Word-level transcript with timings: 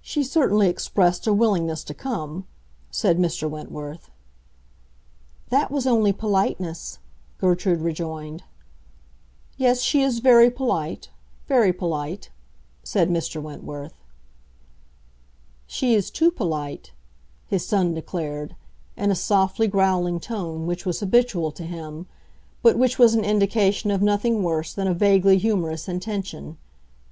"She 0.00 0.24
certainly 0.24 0.68
expressed 0.68 1.28
a 1.28 1.32
willingness 1.32 1.84
to 1.84 1.94
come," 1.94 2.48
said 2.90 3.16
Mr. 3.16 3.48
Wentworth. 3.48 4.10
"That 5.50 5.70
was 5.70 5.86
only 5.86 6.12
politeness," 6.12 6.98
Gertrude 7.38 7.80
rejoined. 7.80 8.42
"Yes, 9.56 9.82
she 9.82 10.02
is 10.02 10.18
very 10.18 10.50
polite—very 10.50 11.72
polite," 11.74 12.30
said 12.82 13.08
Mr. 13.08 13.40
Wentworth. 13.40 13.94
"She 15.68 15.94
is 15.94 16.10
too 16.10 16.32
polite," 16.32 16.90
his 17.46 17.64
son 17.64 17.94
declared, 17.94 18.56
in 18.96 19.12
a 19.12 19.14
softly 19.14 19.68
growling 19.68 20.18
tone 20.18 20.66
which 20.66 20.84
was 20.84 20.98
habitual 20.98 21.52
to 21.52 21.62
him, 21.62 22.08
but 22.64 22.76
which 22.76 22.98
was 22.98 23.14
an 23.14 23.24
indication 23.24 23.92
of 23.92 24.02
nothing 24.02 24.42
worse 24.42 24.74
than 24.74 24.88
a 24.88 24.92
vaguely 24.94 25.38
humorous 25.38 25.86
intention. 25.86 26.56